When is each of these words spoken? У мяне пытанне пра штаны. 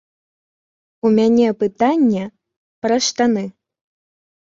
У 1.09 1.09
мяне 1.17 1.49
пытанне 1.63 2.23
пра 2.87 2.97
штаны. 3.09 3.45